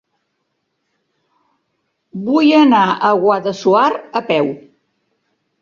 [2.29, 3.87] Vull anar a Guadassuar
[4.23, 4.53] a peu.